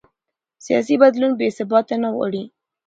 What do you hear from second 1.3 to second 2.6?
بې ثباتي نه غواړي